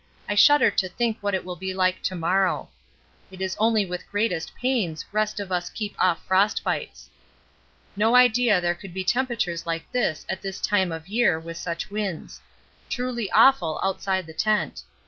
I 0.27 0.33
shudder 0.33 0.71
to 0.71 0.89
think 0.89 1.19
what 1.21 1.35
it 1.35 1.45
will 1.45 1.55
be 1.55 1.75
like 1.75 2.01
to 2.01 2.15
morrow. 2.15 2.69
It 3.29 3.39
is 3.39 3.55
only 3.59 3.85
with 3.85 4.09
greatest 4.09 4.55
pains 4.55 5.05
rest 5.11 5.39
of 5.39 5.51
us 5.51 5.69
keep 5.69 5.93
off 5.99 6.25
frostbites. 6.27 7.07
No 7.95 8.15
idea 8.15 8.59
there 8.59 8.73
could 8.73 8.95
be 8.95 9.03
temperatures 9.03 9.67
like 9.67 9.91
this 9.91 10.25
at 10.27 10.41
this 10.41 10.59
time 10.59 10.91
of 10.91 11.07
year 11.07 11.39
with 11.39 11.57
such 11.57 11.91
winds. 11.91 12.41
Truly 12.89 13.29
awful 13.29 13.79
outside 13.83 14.25
the 14.25 14.33
tent. 14.33 14.81